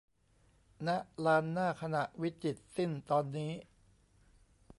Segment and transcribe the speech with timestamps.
[0.87, 0.89] "ณ
[1.25, 3.51] ลานหน้า ขณะวิจิตรสิ้น ตอนนี้"